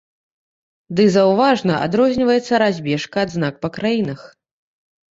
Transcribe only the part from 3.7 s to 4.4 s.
краінах.